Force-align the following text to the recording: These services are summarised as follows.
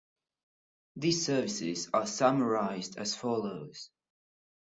These 0.95 1.27
services 1.27 1.87
are 1.93 2.07
summarised 2.07 2.97
as 2.97 3.15
follows. 3.15 3.91